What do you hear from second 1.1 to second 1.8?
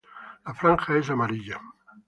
amarilla.